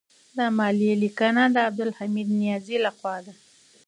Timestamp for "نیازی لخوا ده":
2.39-3.33